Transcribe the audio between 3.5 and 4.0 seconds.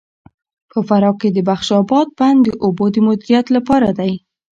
لپاره